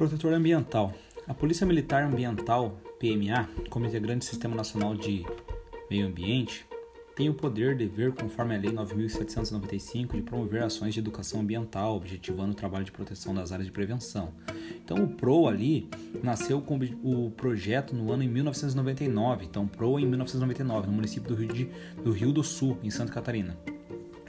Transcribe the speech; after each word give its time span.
Protetor 0.00 0.32
ambiental. 0.32 0.94
A 1.28 1.34
Polícia 1.34 1.66
Militar 1.66 2.04
Ambiental, 2.04 2.80
PMA, 2.98 3.46
como 3.68 3.84
integrante 3.84 4.20
do 4.20 4.24
Sistema 4.24 4.56
Nacional 4.56 4.96
de 4.96 5.26
Meio 5.90 6.06
Ambiente, 6.06 6.64
tem 7.14 7.28
o 7.28 7.34
poder, 7.34 7.76
dever, 7.76 8.14
conforme 8.14 8.54
a 8.56 8.58
Lei 8.58 8.70
9.795, 8.70 10.16
de 10.16 10.22
promover 10.22 10.62
ações 10.62 10.94
de 10.94 11.00
educação 11.00 11.40
ambiental, 11.40 11.96
objetivando 11.96 12.52
o 12.52 12.54
trabalho 12.54 12.86
de 12.86 12.92
proteção 12.92 13.34
das 13.34 13.52
áreas 13.52 13.66
de 13.66 13.72
prevenção. 13.72 14.32
Então, 14.82 15.04
o 15.04 15.06
PRO 15.06 15.46
ali 15.46 15.86
nasceu 16.22 16.62
com 16.62 16.80
o 17.04 17.30
projeto 17.32 17.94
no 17.94 18.10
ano 18.10 18.22
em 18.22 18.28
1999. 18.28 19.44
Então, 19.44 19.68
PRO 19.68 19.98
em 19.98 20.06
1999, 20.06 20.86
no 20.86 20.94
município 20.94 21.28
do 21.28 21.34
Rio, 21.34 21.52
de, 21.52 21.70
do 22.02 22.10
Rio 22.10 22.32
do 22.32 22.42
Sul, 22.42 22.78
em 22.82 22.88
Santa 22.88 23.12
Catarina. 23.12 23.54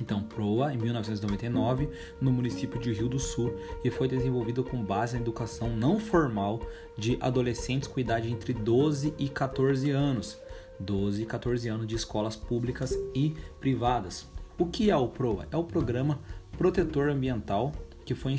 Então, 0.00 0.22
PROA, 0.22 0.72
em 0.72 0.78
1999, 0.78 1.88
no 2.20 2.32
município 2.32 2.80
de 2.80 2.92
Rio 2.92 3.08
do 3.08 3.18
Sul, 3.18 3.54
e 3.84 3.90
foi 3.90 4.08
desenvolvido 4.08 4.64
com 4.64 4.82
base 4.82 5.14
na 5.14 5.20
educação 5.20 5.68
não 5.68 6.00
formal 6.00 6.60
de 6.96 7.18
adolescentes 7.20 7.88
com 7.88 8.00
idade 8.00 8.30
entre 8.30 8.52
12 8.52 9.14
e 9.18 9.28
14 9.28 9.90
anos, 9.90 10.38
12 10.78 11.22
e 11.22 11.26
14 11.26 11.68
anos 11.68 11.86
de 11.86 11.94
escolas 11.94 12.36
públicas 12.36 12.96
e 13.14 13.34
privadas. 13.60 14.26
O 14.58 14.66
que 14.66 14.90
é 14.90 14.96
o 14.96 15.08
PROA? 15.08 15.46
É 15.50 15.56
o 15.56 15.64
Programa 15.64 16.18
Protetor 16.56 17.08
Ambiental 17.08 17.72
que 18.10 18.14
foi 18.16 18.32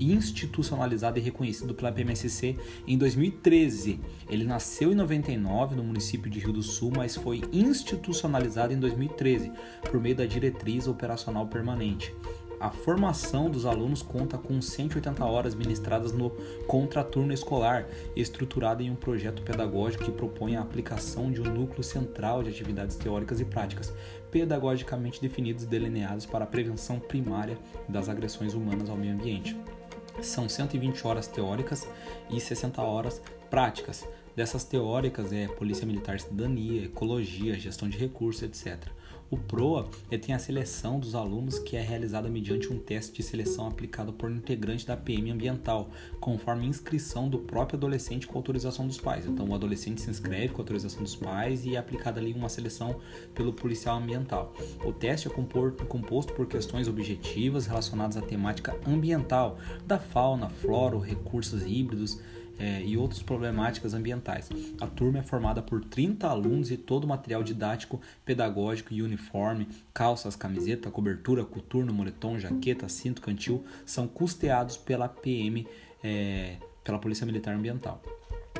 institucionalizado 0.00 1.16
e 1.16 1.22
reconhecido 1.22 1.72
pela 1.72 1.92
PMSC 1.92 2.56
em 2.88 2.98
2013. 2.98 4.00
Ele 4.28 4.42
nasceu 4.42 4.90
em 4.90 4.96
99 4.96 5.76
no 5.76 5.84
município 5.84 6.28
de 6.28 6.40
Rio 6.40 6.52
do 6.52 6.60
Sul, 6.60 6.90
mas 6.96 7.14
foi 7.14 7.40
institucionalizado 7.52 8.72
em 8.72 8.80
2013 8.80 9.52
por 9.88 10.00
meio 10.00 10.16
da 10.16 10.26
Diretriz 10.26 10.88
Operacional 10.88 11.46
Permanente. 11.46 12.12
A 12.58 12.70
formação 12.70 13.50
dos 13.50 13.66
alunos 13.66 14.00
conta 14.00 14.38
com 14.38 14.62
180 14.62 15.22
horas 15.24 15.54
ministradas 15.54 16.12
no 16.12 16.30
contraturno 16.66 17.32
escolar, 17.32 17.86
estruturada 18.14 18.82
em 18.82 18.90
um 18.90 18.94
projeto 18.94 19.42
pedagógico 19.42 20.04
que 20.04 20.10
propõe 20.10 20.56
a 20.56 20.62
aplicação 20.62 21.30
de 21.30 21.40
um 21.40 21.44
núcleo 21.44 21.84
central 21.84 22.42
de 22.42 22.48
atividades 22.48 22.96
teóricas 22.96 23.40
e 23.40 23.44
práticas, 23.44 23.92
pedagogicamente 24.30 25.20
definidos 25.20 25.64
e 25.64 25.66
delineados 25.66 26.24
para 26.24 26.44
a 26.44 26.46
prevenção 26.46 26.98
primária 26.98 27.58
das 27.86 28.08
agressões 28.08 28.54
humanas 28.54 28.88
ao 28.88 28.96
meio 28.96 29.12
ambiente. 29.12 29.54
São 30.22 30.48
120 30.48 31.06
horas 31.06 31.26
teóricas 31.26 31.86
e 32.30 32.40
60 32.40 32.80
horas 32.80 33.20
práticas. 33.50 34.08
Dessas 34.34 34.64
teóricas 34.64 35.30
é 35.32 35.46
Polícia 35.46 35.86
Militar 35.86 36.20
Cidadania, 36.20 36.84
Ecologia, 36.84 37.58
Gestão 37.58 37.88
de 37.88 37.98
Recursos, 37.98 38.42
etc. 38.42 38.88
O 39.28 39.36
PROA 39.36 39.88
tem 40.20 40.34
a 40.34 40.38
seleção 40.38 41.00
dos 41.00 41.16
alunos 41.16 41.58
que 41.58 41.76
é 41.76 41.82
realizada 41.82 42.28
mediante 42.28 42.72
um 42.72 42.78
teste 42.78 43.16
de 43.16 43.24
seleção 43.24 43.66
aplicado 43.66 44.12
por 44.12 44.30
integrante 44.30 44.86
da 44.86 44.96
PM 44.96 45.32
ambiental, 45.32 45.90
conforme 46.20 46.64
inscrição 46.64 47.28
do 47.28 47.40
próprio 47.40 47.76
adolescente 47.76 48.28
com 48.28 48.38
autorização 48.38 48.86
dos 48.86 49.00
pais. 49.00 49.26
Então 49.26 49.48
o 49.48 49.54
adolescente 49.54 50.00
se 50.00 50.08
inscreve 50.08 50.50
com 50.50 50.62
autorização 50.62 51.02
dos 51.02 51.16
pais 51.16 51.66
e 51.66 51.74
é 51.74 51.78
aplicada 51.78 52.20
ali 52.20 52.32
uma 52.32 52.48
seleção 52.48 53.00
pelo 53.34 53.52
policial 53.52 53.98
ambiental. 53.98 54.54
O 54.84 54.92
teste 54.92 55.26
é 55.26 55.30
composto 55.30 56.32
por 56.32 56.46
questões 56.46 56.86
objetivas 56.86 57.66
relacionadas 57.66 58.16
à 58.16 58.22
temática 58.22 58.76
ambiental, 58.86 59.58
da 59.84 59.98
fauna, 59.98 60.48
flora, 60.48 61.00
recursos 61.00 61.64
híbridos, 61.66 62.20
é, 62.58 62.82
e 62.82 62.96
outras 62.96 63.22
problemáticas 63.22 63.94
ambientais. 63.94 64.48
A 64.80 64.86
turma 64.86 65.18
é 65.18 65.22
formada 65.22 65.62
por 65.62 65.84
30 65.84 66.26
alunos 66.26 66.70
e 66.70 66.76
todo 66.76 67.04
o 67.04 67.08
material 67.08 67.42
didático, 67.42 68.00
pedagógico 68.24 68.92
e 68.92 69.02
uniforme, 69.02 69.68
calças, 69.92 70.36
camiseta, 70.36 70.90
cobertura, 70.90 71.44
coturno, 71.44 71.92
moletom, 71.92 72.38
jaqueta, 72.38 72.88
cinto, 72.88 73.20
cantil, 73.20 73.64
são 73.84 74.06
custeados 74.06 74.76
pela 74.76 75.08
PM, 75.08 75.66
é, 76.02 76.56
pela 76.82 76.98
Polícia 76.98 77.26
Militar 77.26 77.54
Ambiental. 77.54 78.02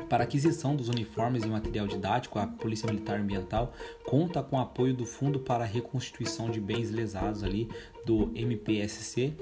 Para 0.09 0.23
aquisição 0.23 0.75
dos 0.75 0.87
uniformes 0.87 1.43
e 1.43 1.47
material 1.47 1.85
didático, 1.85 2.39
a 2.39 2.47
Polícia 2.47 2.87
Militar 2.87 3.19
Ambiental 3.19 3.73
conta 4.05 4.41
com 4.41 4.57
apoio 4.57 4.93
do 4.93 5.05
Fundo 5.05 5.39
para 5.39 5.65
a 5.65 5.67
Reconstituição 5.67 6.49
de 6.49 6.61
Bens 6.61 6.89
Lesados 6.91 7.43
ali 7.43 7.67
do 8.05 8.31
MPSC, 8.33 9.33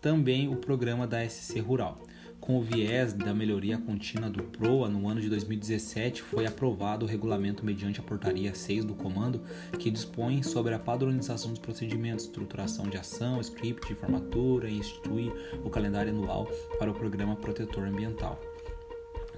também 0.00 0.48
o 0.48 0.56
programa 0.56 1.06
da 1.06 1.28
SC 1.28 1.60
Rural 1.60 1.98
com 2.44 2.58
o 2.58 2.62
viés 2.62 3.14
da 3.14 3.32
melhoria 3.32 3.78
contínua 3.78 4.28
do 4.28 4.42
PROA, 4.42 4.86
no 4.86 5.08
ano 5.08 5.18
de 5.18 5.30
2017 5.30 6.20
foi 6.20 6.44
aprovado 6.46 7.06
o 7.06 7.08
regulamento 7.08 7.64
mediante 7.64 8.00
a 8.00 8.02
portaria 8.02 8.54
6 8.54 8.84
do 8.84 8.94
comando, 8.94 9.40
que 9.78 9.90
dispõe 9.90 10.42
sobre 10.42 10.74
a 10.74 10.78
padronização 10.78 11.52
dos 11.52 11.58
procedimentos, 11.58 12.26
estruturação 12.26 12.86
de 12.86 12.98
ação, 12.98 13.40
script 13.40 13.88
de 13.88 13.94
formatura 13.94 14.68
e 14.68 14.76
institui 14.76 15.32
o 15.64 15.70
calendário 15.70 16.12
anual 16.12 16.44
para 16.78 16.90
o 16.90 16.94
programa 16.94 17.34
protetor 17.34 17.84
ambiental. 17.84 18.38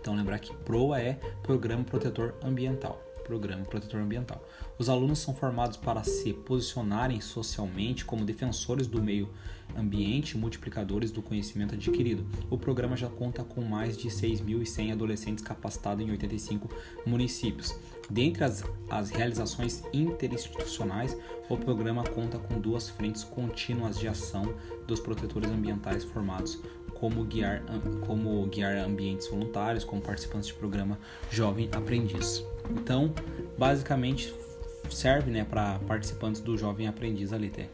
Então 0.00 0.16
lembrar 0.16 0.40
que 0.40 0.52
PROA 0.64 1.00
é 1.00 1.12
Programa 1.44 1.84
Protetor 1.84 2.34
Ambiental. 2.42 3.05
Programa 3.26 3.64
Protetor 3.64 4.00
Ambiental. 4.00 4.40
Os 4.78 4.88
alunos 4.88 5.18
são 5.18 5.34
formados 5.34 5.76
para 5.76 6.04
se 6.04 6.32
posicionarem 6.32 7.20
socialmente 7.20 8.04
como 8.04 8.24
defensores 8.24 8.86
do 8.86 9.02
meio 9.02 9.28
ambiente 9.76 10.38
multiplicadores 10.38 11.10
do 11.10 11.20
conhecimento 11.20 11.74
adquirido. 11.74 12.24
O 12.48 12.56
programa 12.56 12.96
já 12.96 13.08
conta 13.08 13.42
com 13.42 13.62
mais 13.62 13.96
de 13.96 14.08
6.100 14.08 14.92
adolescentes 14.92 15.42
capacitados 15.42 16.06
em 16.06 16.10
85 16.10 16.70
municípios. 17.04 17.74
Dentre 18.08 18.44
as, 18.44 18.64
as 18.88 19.10
realizações 19.10 19.82
interinstitucionais, 19.92 21.16
o 21.48 21.56
programa 21.56 22.04
conta 22.04 22.38
com 22.38 22.60
duas 22.60 22.88
frentes 22.88 23.24
contínuas 23.24 23.98
de 23.98 24.06
ação 24.06 24.54
dos 24.86 25.00
protetores 25.00 25.50
ambientais 25.50 26.04
formados 26.04 26.60
como 27.00 27.24
guiar, 27.24 27.62
como 28.06 28.44
guiar 28.46 28.76
ambientes 28.78 29.28
voluntários, 29.28 29.84
como 29.84 30.00
participantes 30.00 30.48
de 30.48 30.54
programa 30.54 30.98
Jovem 31.30 31.68
Aprendiz. 31.72 32.44
Então, 32.70 33.12
basicamente, 33.58 34.34
serve 34.90 35.30
né, 35.30 35.44
para 35.44 35.78
participantes 35.86 36.40
do 36.40 36.56
Jovem 36.56 36.88
Aprendiz 36.88 37.32
ali, 37.32 37.48
até. 37.48 37.68